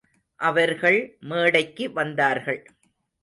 [0.39, 1.17] அவர்கள்
[1.19, 2.61] மேடைக்கு வந்தார்கள்.